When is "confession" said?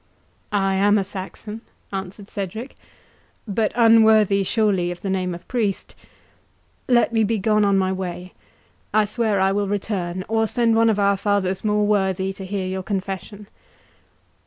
12.81-13.47